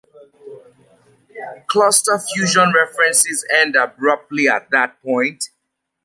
Cluster 1.67 2.17
fusion 2.17 2.73
references 2.73 3.45
end 3.53 3.75
abruptly 3.75 4.47
at 4.47 4.71
that 4.71 4.99
point. 5.03 5.49